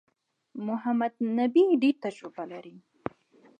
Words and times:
محمد 0.67 1.13
نبي 1.37 1.65
ډېره 1.81 1.99
تجربه 2.03 2.43
لري. 2.51 2.75